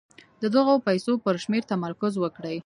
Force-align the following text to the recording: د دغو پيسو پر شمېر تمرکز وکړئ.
د 0.41 0.43
دغو 0.55 0.73
پيسو 0.87 1.11
پر 1.23 1.35
شمېر 1.43 1.63
تمرکز 1.71 2.13
وکړئ. 2.19 2.57